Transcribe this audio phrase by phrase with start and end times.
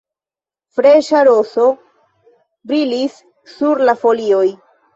[0.77, 1.67] Freŝa roso
[2.73, 3.21] brilis
[3.55, 4.45] sur la folioj.